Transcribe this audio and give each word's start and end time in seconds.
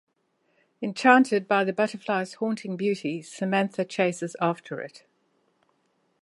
Enchanted 0.81 1.47
by 1.47 1.63
the 1.63 1.71
butterfly's 1.71 2.33
haunting 2.33 2.75
beauty, 2.75 3.21
Samantha 3.21 3.85
chases 3.85 4.35
after 4.41 4.79
it. 4.81 5.05